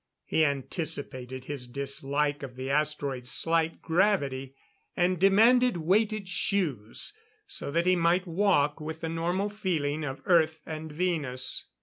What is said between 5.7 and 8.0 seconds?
weighted shoes so that he